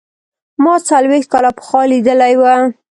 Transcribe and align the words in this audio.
ما 0.63 0.73
څلوېښت 0.87 1.27
کاله 1.33 1.51
پخوا 1.57 1.81
لیدلی 1.91 2.33
و. 2.39 2.43